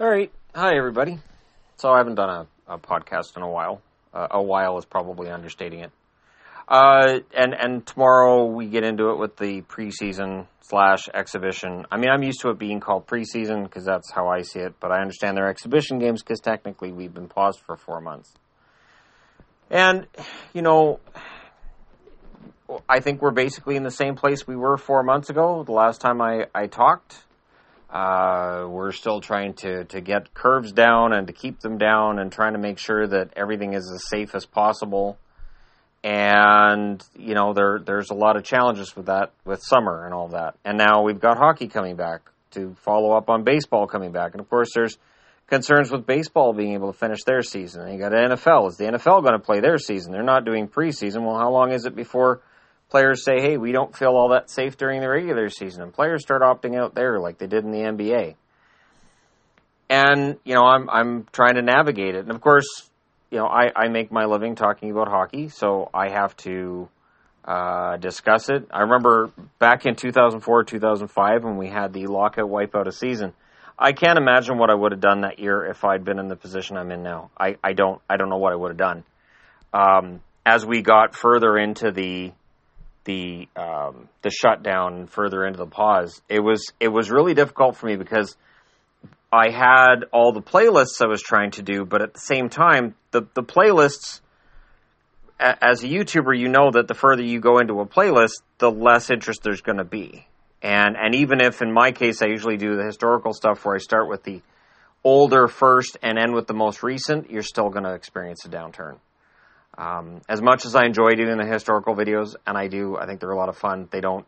[0.00, 0.32] All right.
[0.54, 1.18] Hi, everybody.
[1.76, 2.30] So I haven't done
[2.66, 3.82] a, a podcast in a while.
[4.14, 5.90] Uh, a while is probably understating it.
[6.66, 11.84] Uh, and and tomorrow we get into it with the preseason slash exhibition.
[11.92, 14.80] I mean, I'm used to it being called preseason because that's how I see it.
[14.80, 18.32] But I understand they're exhibition games because technically we've been paused for four months.
[19.68, 20.06] And
[20.54, 20.98] you know,
[22.88, 25.62] I think we're basically in the same place we were four months ago.
[25.62, 27.18] The last time I I talked.
[27.90, 32.30] Uh, we're still trying to, to get curves down and to keep them down and
[32.30, 35.18] trying to make sure that everything is as safe as possible.
[36.04, 40.28] And, you know, there, there's a lot of challenges with that, with summer and all
[40.28, 40.54] that.
[40.64, 42.22] And now we've got hockey coming back
[42.52, 44.32] to follow up on baseball coming back.
[44.32, 44.96] And of course, there's
[45.48, 47.82] concerns with baseball being able to finish their season.
[47.82, 48.68] And you got NFL.
[48.68, 50.12] Is the NFL going to play their season?
[50.12, 51.26] They're not doing preseason.
[51.26, 52.40] Well, how long is it before
[52.90, 56.22] players say, hey, we don't feel all that safe during the regular season, and players
[56.22, 58.34] start opting out there like they did in the NBA.
[59.88, 62.20] And, you know, I'm, I'm trying to navigate it.
[62.20, 62.90] And of course,
[63.30, 66.88] you know, I, I make my living talking about hockey, so I have to
[67.44, 68.68] uh, discuss it.
[68.72, 73.32] I remember back in 2004, 2005, when we had the lockout wipeout a season.
[73.78, 76.36] I can't imagine what I would have done that year if I'd been in the
[76.36, 77.30] position I'm in now.
[77.38, 79.04] I, I don't I don't know what I would have done.
[79.72, 82.32] Um, as we got further into the
[83.04, 87.86] the um, the shutdown further into the pause, it was it was really difficult for
[87.86, 88.36] me because
[89.32, 92.94] I had all the playlists I was trying to do, but at the same time,
[93.10, 94.20] the the playlists.
[95.42, 99.08] As a YouTuber, you know that the further you go into a playlist, the less
[99.08, 100.26] interest there's going to be.
[100.60, 103.78] And and even if in my case I usually do the historical stuff where I
[103.78, 104.42] start with the
[105.02, 108.98] older first and end with the most recent, you're still going to experience a downturn.
[109.78, 113.20] Um, as much as I enjoy doing the historical videos, and I do, I think
[113.20, 113.88] they're a lot of fun.
[113.90, 114.26] They don't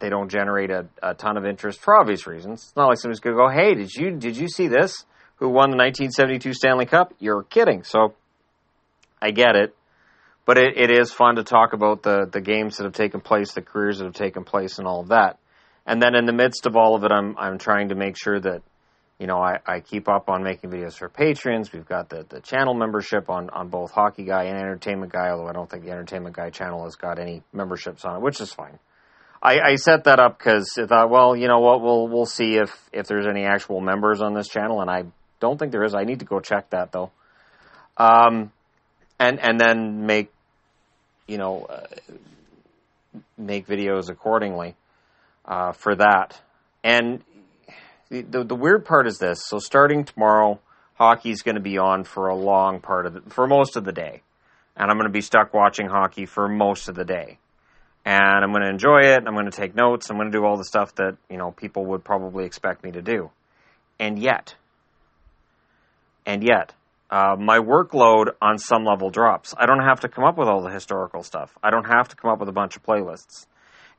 [0.00, 2.62] they don't generate a, a ton of interest for obvious reasons.
[2.64, 5.04] It's not like somebody's going to go, "Hey, did you did you see this?
[5.36, 7.84] Who won the 1972 Stanley Cup?" You're kidding.
[7.84, 8.14] So
[9.20, 9.74] I get it,
[10.44, 13.52] but it, it is fun to talk about the the games that have taken place,
[13.52, 15.38] the careers that have taken place, and all of that.
[15.86, 18.40] And then in the midst of all of it, I'm I'm trying to make sure
[18.40, 18.62] that
[19.18, 21.72] you know, I, I keep up on making videos for patrons.
[21.72, 25.48] We've got the, the channel membership on, on both Hockey Guy and Entertainment Guy, although
[25.48, 28.52] I don't think the Entertainment Guy channel has got any memberships on it, which is
[28.52, 28.78] fine.
[29.42, 32.56] I, I set that up because I thought, well, you know what, we'll we'll see
[32.56, 35.04] if, if there's any actual members on this channel, and I
[35.40, 35.94] don't think there is.
[35.94, 37.10] I need to go check that though.
[37.96, 38.50] Um,
[39.18, 40.32] and and then make,
[41.26, 41.86] you know, uh,
[43.38, 44.74] make videos accordingly
[45.44, 46.40] uh, for that.
[46.82, 47.22] And
[48.10, 49.40] the, the, weird part is this.
[49.46, 50.60] So starting tomorrow,
[50.94, 53.92] hockey's going to be on for a long part of the, for most of the
[53.92, 54.22] day,
[54.76, 57.38] and I'm going to be stuck watching hockey for most of the day.
[58.04, 59.24] And I'm going to enjoy it.
[59.26, 60.08] I'm going to take notes.
[60.10, 62.92] I'm going to do all the stuff that you know people would probably expect me
[62.92, 63.30] to do.
[63.98, 64.54] And yet,
[66.24, 66.72] and yet,
[67.10, 69.54] uh, my workload on some level drops.
[69.56, 71.56] I don't have to come up with all the historical stuff.
[71.62, 73.46] I don't have to come up with a bunch of playlists.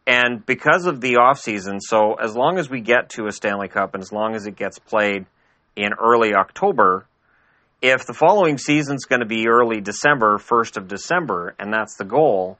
[0.07, 3.67] And because of the off season, so as long as we get to a Stanley
[3.67, 5.25] Cup and as long as it gets played
[5.75, 7.05] in early October,
[7.81, 12.05] if the following season's going to be early December, 1st of December, and that's the
[12.05, 12.57] goal,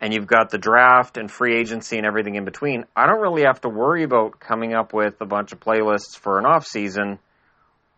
[0.00, 3.44] and you've got the draft and free agency and everything in between, I don't really
[3.44, 7.20] have to worry about coming up with a bunch of playlists for an off season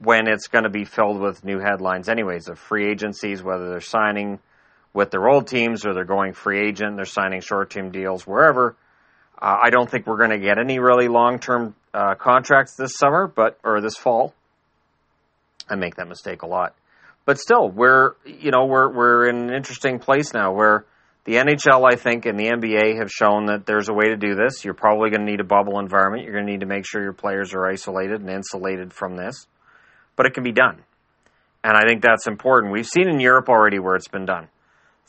[0.00, 3.80] when it's going to be filled with new headlines anyways of free agencies, whether they're
[3.80, 4.38] signing
[4.94, 8.76] with their old teams or they're going free agent, they're signing short term deals wherever.
[9.40, 12.96] Uh, I don't think we're going to get any really long term uh, contracts this
[12.96, 14.34] summer, but or this fall.
[15.68, 16.74] I make that mistake a lot,
[17.24, 20.84] but still, we're you know we're we're in an interesting place now where
[21.24, 24.34] the NHL, I think, and the NBA have shown that there's a way to do
[24.34, 24.64] this.
[24.64, 26.24] You're probably going to need a bubble environment.
[26.24, 29.46] You're going to need to make sure your players are isolated and insulated from this,
[30.16, 30.82] but it can be done,
[31.64, 32.72] and I think that's important.
[32.72, 34.48] We've seen in Europe already where it's been done.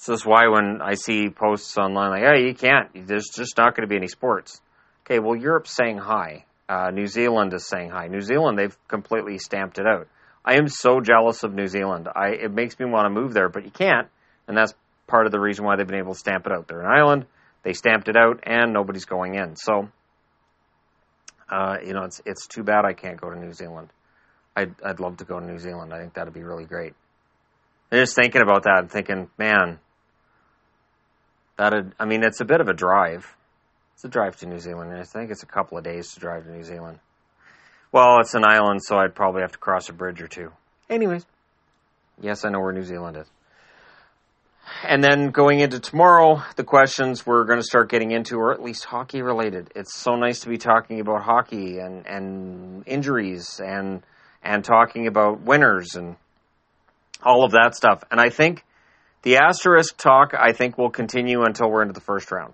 [0.04, 3.08] So that's why when I see posts online like, "Hey, you can't.
[3.08, 4.60] There's just not going to be any sports."
[5.06, 6.44] Okay, well, Europe's saying hi.
[6.68, 8.08] Uh, New Zealand is saying hi.
[8.08, 10.10] New Zealand, they've completely stamped it out.
[10.44, 12.10] I am so jealous of New Zealand.
[12.14, 14.10] I it makes me want to move there, but you can't,
[14.46, 14.74] and that's
[15.08, 16.68] part of the reason why they've been able to stamp it out.
[16.68, 17.26] They're an island.
[17.64, 19.56] They stamped it out, and nobody's going in.
[19.56, 19.88] So,
[21.50, 23.88] uh, you know, it's it's too bad I can't go to New Zealand.
[24.54, 25.94] I'd I'd love to go to New Zealand.
[25.94, 26.94] I think that'd be really great.
[27.90, 29.80] And just thinking about that and thinking, man,
[31.58, 33.36] that I mean, it's a bit of a drive.
[33.94, 34.94] It's a drive to New Zealand.
[34.94, 37.00] I think it's a couple of days to drive to New Zealand.
[37.92, 40.52] Well, it's an island, so I'd probably have to cross a bridge or two.
[40.90, 41.26] Anyways,
[42.20, 43.28] yes, I know where New Zealand is.
[44.84, 48.64] And then going into tomorrow, the questions we're going to start getting into are at
[48.64, 49.72] least hockey related.
[49.76, 54.02] It's so nice to be talking about hockey and, and injuries and
[54.44, 56.18] and talking about winners and
[57.22, 58.04] all of that stuff.
[58.12, 58.66] And I think
[59.24, 62.54] the asterisk talk, I think, will continue until we're into the first round.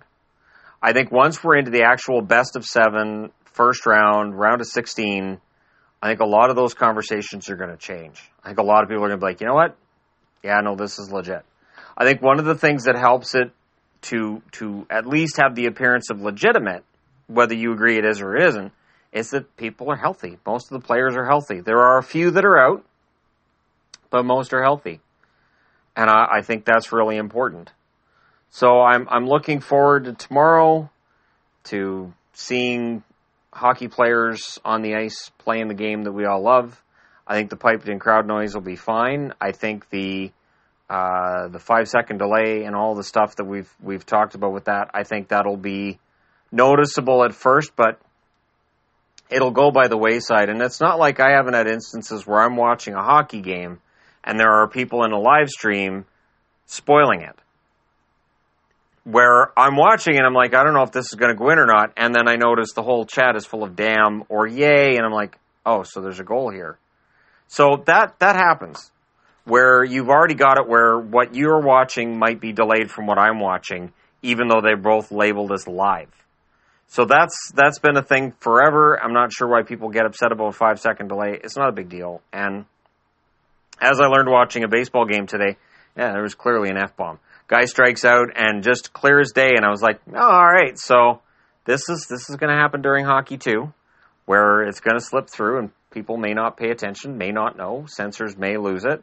[0.82, 5.38] I think once we're into the actual best of seven, first round, round of 16,
[6.02, 8.22] I think a lot of those conversations are going to change.
[8.42, 9.76] I think a lot of people are going to be like, you know what?
[10.42, 11.44] Yeah, no, this is legit.
[11.96, 13.52] I think one of the things that helps it
[14.02, 16.84] to to at least have the appearance of legitimate,
[17.26, 18.72] whether you agree it is or it isn't,
[19.12, 20.38] is that people are healthy.
[20.46, 21.60] Most of the players are healthy.
[21.60, 22.84] There are a few that are out,
[24.08, 25.00] but most are healthy,
[25.96, 27.70] and I, I think that's really important.
[28.50, 30.90] So I'm I'm looking forward to tomorrow
[31.64, 33.02] to seeing
[33.52, 36.80] hockey players on the ice playing the game that we all love.
[37.26, 39.34] I think the piped in crowd noise will be fine.
[39.40, 40.32] I think the
[40.88, 44.64] uh, the five second delay and all the stuff that we've we've talked about with
[44.64, 46.00] that, I think that'll be
[46.50, 48.00] noticeable at first, but
[49.30, 50.48] it'll go by the wayside.
[50.48, 53.80] And it's not like I haven't had instances where I'm watching a hockey game
[54.24, 56.04] and there are people in a live stream
[56.66, 57.36] spoiling it
[59.04, 61.50] where I'm watching and I'm like, I don't know if this is going to go
[61.50, 61.92] in or not.
[61.96, 64.96] And then I notice the whole chat is full of damn or yay.
[64.96, 66.78] And I'm like, oh, so there's a goal here.
[67.48, 68.90] So that, that happens
[69.44, 73.40] where you've already got it where what you're watching might be delayed from what I'm
[73.40, 76.10] watching, even though they're both labeled as live.
[76.86, 79.00] So that's, that's been a thing forever.
[79.02, 81.38] I'm not sure why people get upset about a five second delay.
[81.42, 82.20] It's not a big deal.
[82.32, 82.66] And
[83.80, 85.56] as I learned watching a baseball game today,
[85.96, 87.18] yeah, there was clearly an F bomb.
[87.48, 90.78] Guy strikes out and just clear as day, and I was like, oh, all right,
[90.78, 91.20] so
[91.64, 93.72] this is this is going to happen during hockey too,
[94.26, 97.86] where it's going to slip through, and people may not pay attention, may not know,
[97.88, 99.02] censors may lose it,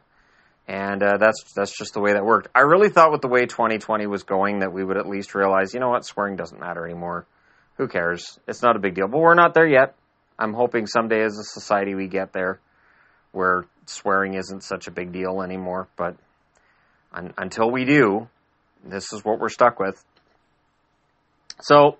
[0.66, 2.48] and uh, that's that's just the way that worked.
[2.54, 5.74] I really thought with the way 2020 was going that we would at least realize,
[5.74, 7.26] you know what, swearing doesn't matter anymore.
[7.76, 8.38] Who cares?
[8.48, 9.94] It's not a big deal, but we're not there yet.
[10.38, 12.60] I'm hoping someday as a society we get there
[13.32, 16.16] where swearing isn't such a big deal anymore, but
[17.12, 18.28] un- until we do,
[18.84, 20.04] this is what we're stuck with.
[21.60, 21.98] So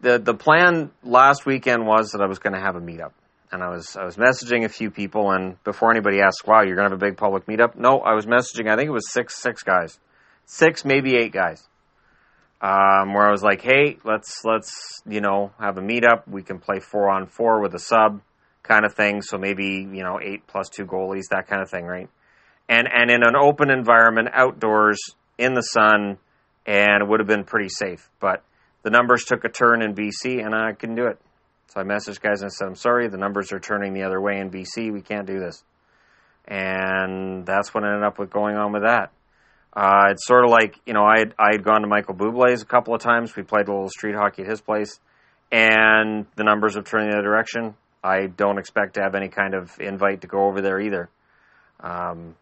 [0.00, 3.12] the the plan last weekend was that I was going to have a meetup,
[3.52, 6.76] and I was I was messaging a few people, and before anybody asked, "Wow, you're
[6.76, 8.70] going to have a big public meetup?" No, I was messaging.
[8.70, 9.98] I think it was six six guys,
[10.46, 11.68] six maybe eight guys,
[12.60, 16.28] um, where I was like, "Hey, let's let's you know have a meetup.
[16.28, 18.20] We can play four on four with a sub."
[18.70, 21.84] Kind of thing so maybe you know eight plus two goalies that kind of thing
[21.84, 22.08] right
[22.68, 24.98] and and in an open environment outdoors
[25.40, 26.18] in the sun,
[26.66, 28.08] and it would have been pretty safe.
[28.20, 28.44] But
[28.82, 31.18] the numbers took a turn in BC, and I couldn't do it.
[31.68, 34.38] So I messaged guys and said, I'm sorry, the numbers are turning the other way
[34.38, 34.92] in BC.
[34.92, 35.62] We can't do this.
[36.46, 39.12] And that's what ended up with going on with that.
[39.72, 42.62] Uh, it's sort of like, you know, I had, I had gone to Michael Bublé's
[42.62, 43.36] a couple of times.
[43.36, 44.98] We played a little street hockey at his place,
[45.52, 47.76] and the numbers have turned the other direction.
[48.02, 51.10] I don't expect to have any kind of invite to go over there either.
[51.80, 52.36] Um,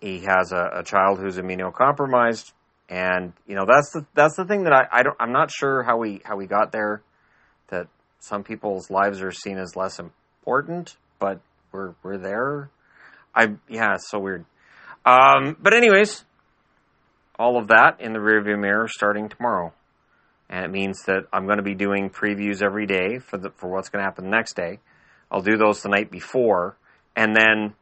[0.00, 2.52] he has a, a child who's immunocompromised,
[2.88, 5.82] and you know that's the that's the thing that I, I don't I'm not sure
[5.82, 7.02] how we how we got there.
[7.68, 7.88] That
[8.20, 11.40] some people's lives are seen as less important, but
[11.72, 12.70] we're we're there.
[13.34, 14.44] I yeah, it's so weird.
[15.04, 16.24] Um, but anyways,
[17.38, 19.72] all of that in the rearview mirror starting tomorrow,
[20.48, 23.68] and it means that I'm going to be doing previews every day for the for
[23.68, 24.80] what's going to happen the next day.
[25.36, 26.78] I'll do those the night before,
[27.14, 27.74] and then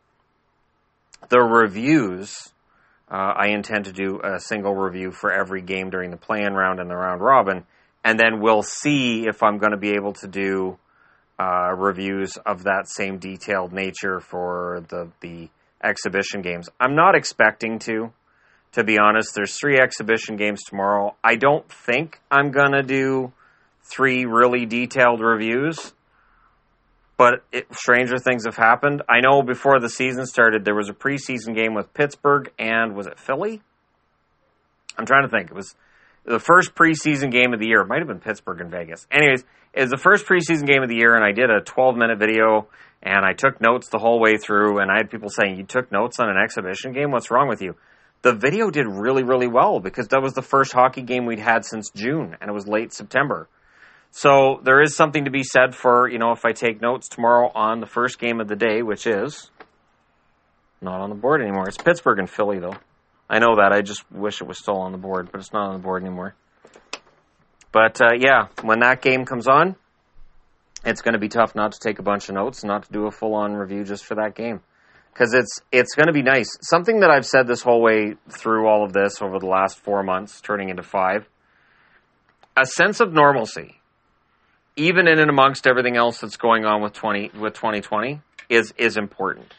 [1.29, 2.53] the reviews,
[3.09, 6.81] uh, I intend to do a single review for every game during the play-in round
[6.81, 7.65] and the round robin,
[8.03, 10.79] and then we'll see if I'm going to be able to do
[11.39, 15.49] uh, reviews of that same detailed nature for the the
[15.81, 16.69] exhibition games.
[16.81, 18.13] I'm not expecting to.
[18.73, 21.15] To be honest, there's three exhibition games tomorrow.
[21.23, 23.33] I don't think I'm gonna do
[23.85, 25.93] three really detailed reviews
[27.17, 29.03] but it, stranger things have happened.
[29.09, 33.07] I know before the season started, there was a preseason game with Pittsburgh and was
[33.07, 33.63] it Philly?
[34.99, 35.51] I'm trying to think.
[35.51, 35.75] It was
[36.25, 37.81] the first preseason game of the year.
[37.81, 39.07] It might have been Pittsburgh and Vegas.
[39.11, 41.97] Anyways, it was the first preseason game of the year, and I did a 12
[41.97, 42.69] minute video
[43.05, 44.79] and I took notes the whole way through.
[44.79, 47.11] And I had people saying, "You took notes on an exhibition game?
[47.11, 47.77] What's wrong with you?"
[48.23, 51.65] The video did really, really well because that was the first hockey game we'd had
[51.65, 53.49] since June, and it was late September.
[54.17, 57.51] So there is something to be said for, you know, if I take notes tomorrow
[57.53, 59.51] on the first game of the day, which is
[60.81, 61.67] not on the board anymore.
[61.67, 62.77] It's Pittsburgh and Philly, though.
[63.29, 63.73] I know that.
[63.73, 66.05] I just wish it was still on the board, but it's not on the board
[66.05, 66.37] anymore.
[67.73, 69.75] But uh, yeah, when that game comes on,
[70.85, 73.07] it's going to be tough not to take a bunch of notes, not to do
[73.07, 74.61] a full-on review just for that game,
[75.13, 76.57] because it's it's going to be nice.
[76.63, 80.05] Something that I've said this whole way through all of this over the last four
[80.05, 81.27] months, turning into five,
[82.57, 83.81] a sense of normalcy
[84.77, 88.97] even in and amongst everything else that's going on with 20 with 2020 is is
[88.97, 89.53] important.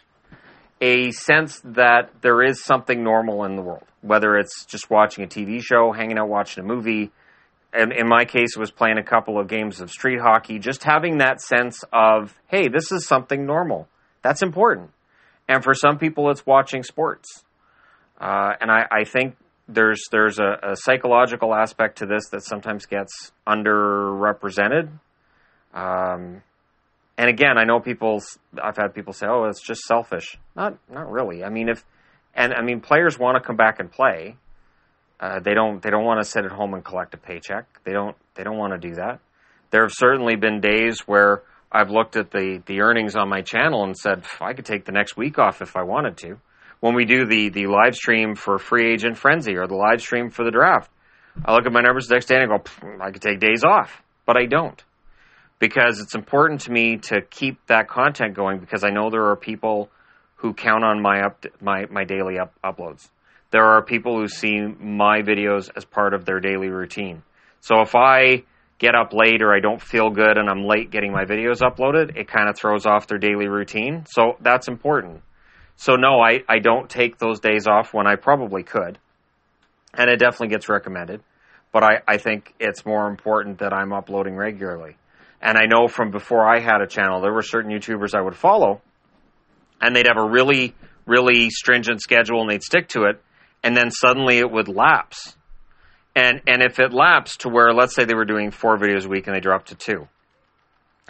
[0.82, 5.28] A sense that there is something normal in the world, whether it's just watching a
[5.28, 7.12] TV show, hanging out watching a movie.
[7.74, 10.60] And in my case, it was playing a couple of games of street hockey.
[10.60, 13.88] Just having that sense of, hey, this is something normal.
[14.22, 14.92] That's important.
[15.48, 17.44] And for some people, it's watching sports.
[18.20, 19.36] Uh, and I, I think
[19.68, 24.90] there's there's a, a, psychological aspect to this that sometimes gets underrepresented.
[25.76, 26.42] Um,
[27.18, 28.22] and again, I know people.
[28.62, 31.44] I've had people say, "Oh, it's just selfish." Not not really.
[31.44, 31.84] I mean, if
[32.34, 34.38] and I mean, players want to come back and play.
[35.20, 35.82] Uh, they don't.
[35.82, 37.66] They don't want to sit at home and collect a paycheck.
[37.84, 38.16] They don't.
[38.36, 39.20] They don't want to do that.
[39.72, 43.84] There have certainly been days where I've looked at the the earnings on my channel
[43.84, 46.38] and said I could take the next week off if I wanted to
[46.80, 50.30] when we do the the live stream for free agent frenzy or the live stream
[50.30, 50.92] for the draft.
[51.46, 52.64] I look at my numbers the next day and I go,
[53.02, 54.82] I could take days off, but I don't
[55.60, 59.36] because it's important to me to keep that content going because I know there are
[59.36, 59.90] people
[60.36, 63.10] who count on my up my my daily up, uploads.
[63.52, 67.24] There are people who see my videos as part of their daily routine.
[67.62, 68.44] So if I
[68.78, 72.18] get up late or I don't feel good and I'm late getting my videos uploaded,
[72.18, 74.06] it kind of throws off their daily routine.
[74.08, 75.22] So that's important.
[75.78, 78.98] So no, I, I don't take those days off when I probably could.
[79.94, 81.22] And it definitely gets recommended.
[81.72, 84.98] But I, I think it's more important that I'm uploading regularly.
[85.46, 88.36] And I know from before I had a channel, there were certain YouTubers I would
[88.36, 88.82] follow,
[89.80, 90.74] and they'd have a really,
[91.06, 93.22] really stringent schedule and they'd stick to it,
[93.64, 95.38] and then suddenly it would lapse.
[96.16, 99.08] And and if it lapsed to where let's say they were doing four videos a
[99.08, 100.08] week and they dropped to two,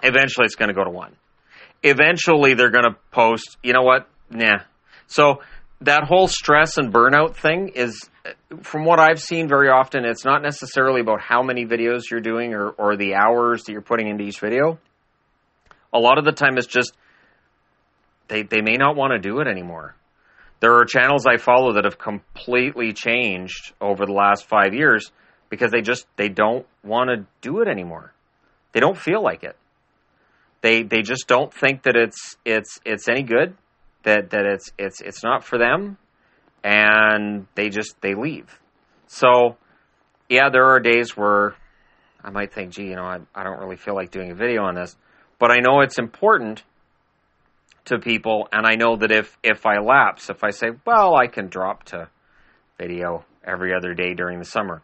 [0.03, 1.15] eventually it's going to go to one.
[1.81, 4.09] Eventually they're going to post, you know what?
[4.29, 4.63] Nah.
[5.07, 5.43] So
[5.79, 8.09] that whole stress and burnout thing is,
[8.61, 12.53] from what I've seen very often, it's not necessarily about how many videos you're doing
[12.53, 14.79] or, or the hours that you're putting into each video.
[15.93, 16.93] A lot of the time it's just
[18.27, 19.95] they, they may not want to do it anymore.
[20.59, 25.11] There are channels I follow that have completely changed over the last five years
[25.49, 28.13] because they just they don't want to do it anymore.
[28.71, 29.55] They don't feel like it.
[30.61, 33.55] They they just don't think that it's it's it's any good
[34.03, 35.97] that that it's it's it's not for them,
[36.65, 38.59] and they just they leave.
[39.05, 39.55] So,
[40.27, 41.53] yeah, there are days where
[42.23, 44.63] I might think, gee, you know, I, I don't really feel like doing a video
[44.63, 44.97] on this,
[45.37, 46.63] but I know it's important
[47.85, 51.27] to people, and I know that if if I lapse, if I say, well, I
[51.27, 52.09] can drop to
[52.79, 54.81] video every other day during the summer,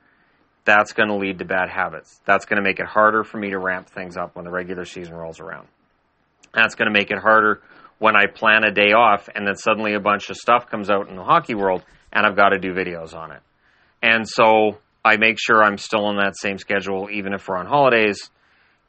[0.65, 2.21] that's going to lead to bad habits.
[2.25, 4.85] That's going to make it harder for me to ramp things up when the regular
[4.85, 5.67] season rolls around.
[6.53, 7.61] That's going to make it harder
[8.01, 11.07] when I plan a day off and then suddenly a bunch of stuff comes out
[11.07, 13.41] in the hockey world and I've got to do videos on it.
[14.01, 17.67] And so I make sure I'm still on that same schedule even if we're on
[17.67, 18.17] holidays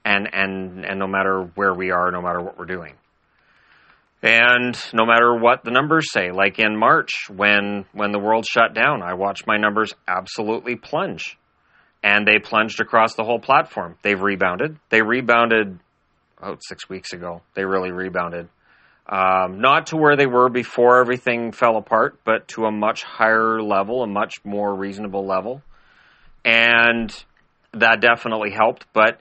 [0.03, 2.95] and and and no matter where we are, no matter what we're doing.
[4.23, 8.73] And no matter what the numbers say, like in March when when the world shut
[8.73, 11.37] down, I watched my numbers absolutely plunge.
[12.03, 13.99] And they plunged across the whole platform.
[14.03, 14.79] They've rebounded.
[14.89, 15.79] They rebounded
[16.39, 17.43] about 6 weeks ago.
[17.55, 18.49] They really rebounded
[19.07, 23.61] um, not to where they were before everything fell apart, but to a much higher
[23.61, 25.63] level, a much more reasonable level.
[26.45, 27.13] And
[27.73, 28.87] that definitely helped.
[28.93, 29.21] But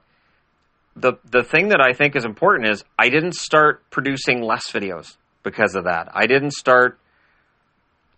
[0.96, 5.18] the the thing that I think is important is I didn't start producing less videos
[5.44, 6.10] because of that.
[6.14, 7.00] I didn't start,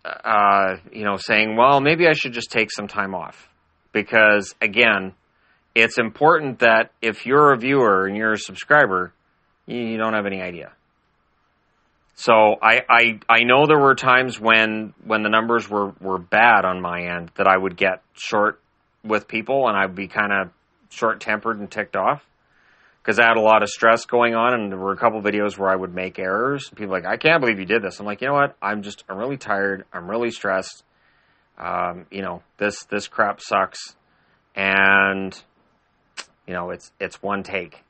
[0.04, 3.48] uh, you know, saying, well, maybe I should just take some time off.
[3.92, 5.14] Because again,
[5.74, 9.12] it's important that if you're a viewer and you're a subscriber,
[9.66, 10.72] you don't have any idea.
[12.16, 16.64] So I, I I know there were times when when the numbers were, were bad
[16.64, 18.60] on my end that I would get short
[19.02, 20.50] with people and I'd be kind of
[20.90, 22.24] short tempered and ticked off
[23.02, 25.58] because I had a lot of stress going on and there were a couple videos
[25.58, 26.68] where I would make errors.
[26.68, 27.98] And people like I can't believe you did this.
[27.98, 29.84] I'm like you know what I'm just I'm really tired.
[29.92, 30.84] I'm really stressed.
[31.58, 33.96] Um, you know this this crap sucks,
[34.54, 35.36] and
[36.46, 37.82] you know it's it's one take.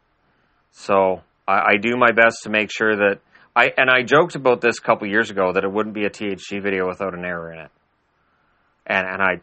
[0.72, 3.20] So I, I do my best to make sure that
[3.56, 6.10] I and I joked about this a couple years ago that it wouldn't be a
[6.10, 7.70] THG video without an error in it.
[8.86, 9.40] And and I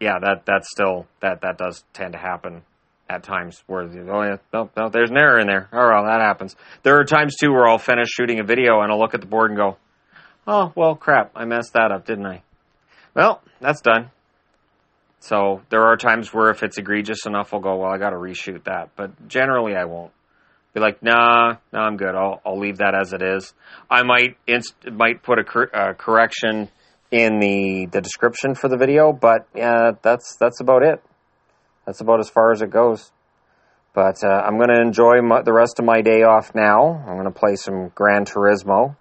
[0.00, 2.62] yeah, that that's still that that does tend to happen
[3.08, 5.68] at times where oh yeah, no, no, there's an error in there.
[5.72, 6.54] Oh well, that happens.
[6.82, 9.26] There are times too where I'll finish shooting a video and I'll look at the
[9.26, 9.76] board and go,
[10.46, 12.42] Oh, well crap, I messed that up, didn't I?
[13.14, 14.10] Well, that's done.
[15.20, 18.16] So there are times where if it's egregious enough, I'll go, well, I got to
[18.16, 18.90] reshoot that.
[18.94, 20.12] But generally, I won't
[20.74, 22.14] be like, nah, no, I'm good.
[22.14, 23.54] I'll I'll leave that as it is.
[23.88, 26.68] I might inst- might put a cor- correction
[27.10, 31.02] in the the description for the video, but yeah, that's that's about it.
[31.86, 33.12] That's about as far as it goes.
[33.94, 37.04] But uh, I'm going to enjoy my, the rest of my day off now.
[37.06, 38.96] I'm going to play some Gran Turismo.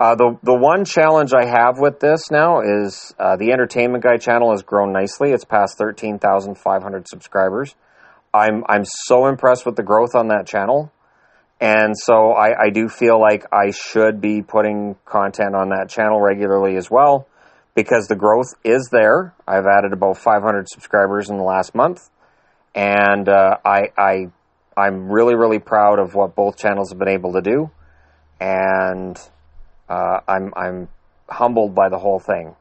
[0.00, 4.16] Uh, the the one challenge I have with this now is uh, the Entertainment Guy
[4.16, 5.32] channel has grown nicely.
[5.32, 7.74] It's past thirteen thousand five hundred subscribers.
[8.32, 10.90] I'm I'm so impressed with the growth on that channel,
[11.64, 16.20] and so I, I do feel like I should be putting content on that channel
[16.20, 17.26] regularly as well,
[17.74, 19.34] because the growth is there.
[19.48, 22.10] I've added about five hundred subscribers in the last month,
[22.74, 24.26] and uh, I I
[24.76, 27.70] I'm really really proud of what both channels have been able to do,
[28.38, 29.18] and
[29.88, 30.88] uh, I'm I'm
[31.30, 32.56] humbled by the whole thing,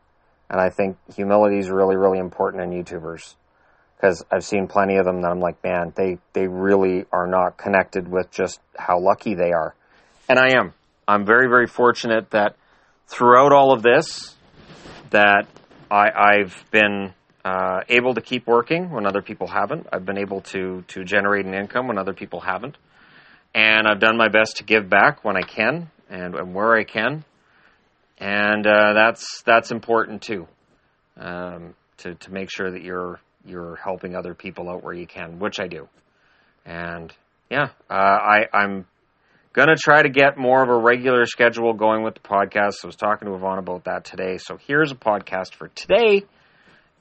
[0.49, 3.35] and I think humility is really really important in YouTubers
[4.03, 7.57] because I've seen plenty of them that I'm like, man, they they really are not
[7.57, 9.75] connected with just how lucky they are,
[10.27, 10.73] and I am.
[11.07, 12.57] I'm very very fortunate that
[13.07, 14.35] throughout all of this,
[15.11, 15.47] that
[15.89, 17.13] I, I've been
[17.45, 19.87] uh, able to keep working when other people haven't.
[19.93, 22.77] I've been able to to generate an income when other people haven't,
[23.55, 26.83] and I've done my best to give back when I can and, and where I
[26.83, 27.23] can,
[28.17, 30.45] and uh, that's that's important too.
[31.15, 35.39] Um, to to make sure that you're you're helping other people out where you can,
[35.39, 35.87] which I do,
[36.65, 37.13] and
[37.49, 38.85] yeah, uh, I I'm
[39.53, 42.83] gonna try to get more of a regular schedule going with the podcast.
[42.83, 46.23] I was talking to Yvonne about that today, so here's a podcast for today.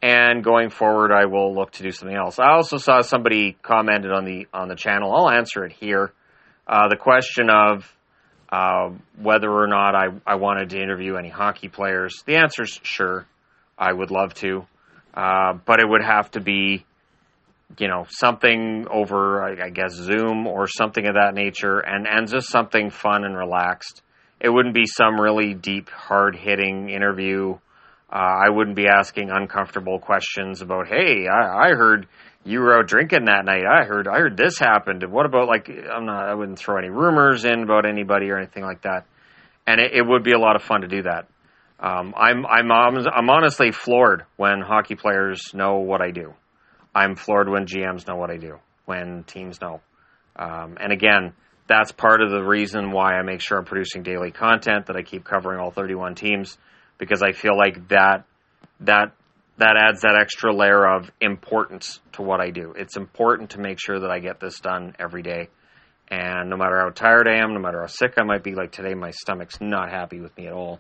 [0.05, 2.41] And going forward, I will look to do something else.
[2.41, 5.15] I also saw somebody commented on the on the channel.
[5.15, 6.13] I'll answer it here.
[6.67, 7.95] Uh, the question of
[8.53, 12.23] uh, whether or not I, I wanted to interview any hockey players.
[12.27, 13.27] The answer is sure.
[13.79, 14.67] I would love to.
[15.15, 16.85] Uh, but it would have to be,
[17.79, 22.29] you know, something over, I, I guess, Zoom or something of that nature, and, and
[22.29, 24.03] just something fun and relaxed.
[24.41, 27.59] It wouldn't be some really deep, hard hitting interview.
[28.11, 32.07] Uh, I wouldn't be asking uncomfortable questions about, hey, I, I heard
[32.45, 33.65] you were out drinking that night.
[33.65, 35.05] I heard I heard this happened.
[35.11, 38.65] What about like I'm not I wouldn't throw any rumors in about anybody or anything
[38.65, 39.07] like that.
[39.67, 41.27] And it, it would be a lot of fun to do that.
[41.83, 46.35] Um, I'm I'm I'm honestly floored when hockey players know what I do.
[46.95, 49.81] I'm floored when GMs know what I do, when teams know.
[50.37, 51.33] Um, and again,
[51.67, 55.03] that's part of the reason why I make sure I'm producing daily content that I
[55.03, 56.57] keep covering all 31 teams
[56.99, 58.27] because I feel like that
[58.81, 59.13] that
[59.59, 62.75] that adds that extra layer of importance to what I do.
[62.77, 65.49] It's important to make sure that I get this done every day.
[66.09, 68.71] And no matter how tired I am, no matter how sick I might be, like
[68.71, 70.79] today, my stomach's not happy with me at all.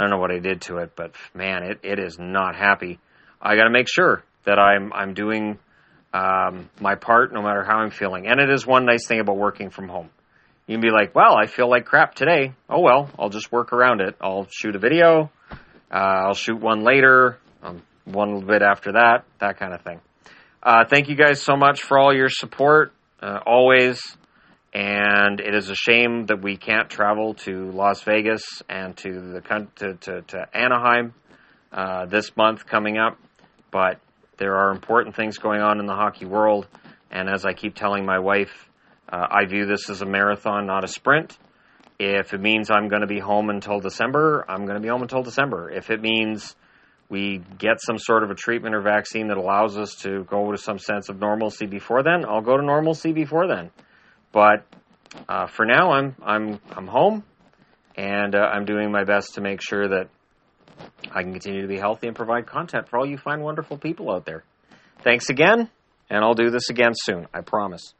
[0.00, 2.98] I don't know what I did to it, but man, it, it is not happy.
[3.38, 5.58] I got to make sure that I'm I'm doing
[6.14, 8.26] um, my part, no matter how I'm feeling.
[8.26, 10.08] And it is one nice thing about working from home.
[10.66, 12.54] You can be like, "Well, I feel like crap today.
[12.70, 14.16] Oh well, I'll just work around it.
[14.22, 15.30] I'll shoot a video.
[15.92, 17.36] Uh, I'll shoot one later.
[17.62, 20.00] Um, one little bit after that, that kind of thing.
[20.62, 24.00] Uh, thank you guys so much for all your support, uh, always.
[24.72, 29.40] And it is a shame that we can't travel to Las Vegas and to the
[29.76, 31.12] to, to, to Anaheim
[31.72, 33.18] uh, this month coming up,
[33.72, 34.00] but
[34.38, 36.66] there are important things going on in the hockey world.
[37.10, 38.68] And as I keep telling my wife,
[39.08, 41.36] uh, I view this as a marathon, not a sprint.
[41.98, 45.02] If it means I'm going to be home until December, I'm going to be home
[45.02, 45.70] until December.
[45.70, 46.54] If it means
[47.08, 50.56] we get some sort of a treatment or vaccine that allows us to go to
[50.56, 53.70] some sense of normalcy before then, I'll go to normalcy before then.
[54.32, 54.66] But
[55.28, 57.24] uh, for now, I'm I'm I'm home,
[57.96, 60.08] and uh, I'm doing my best to make sure that
[61.10, 64.10] I can continue to be healthy and provide content for all you fine, wonderful people
[64.10, 64.44] out there.
[65.02, 65.68] Thanks again,
[66.08, 67.26] and I'll do this again soon.
[67.34, 67.94] I promise.